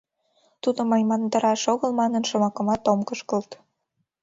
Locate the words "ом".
2.91-2.99